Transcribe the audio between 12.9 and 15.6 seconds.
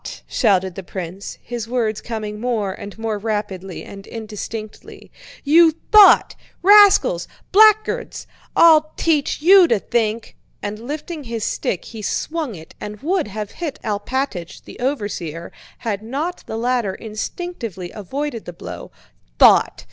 would have hit Alpátych, the overseer,